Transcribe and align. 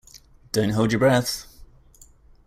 Don't 0.51 0.71
hold 0.71 0.91
your 0.91 0.97
breath. 0.97 1.45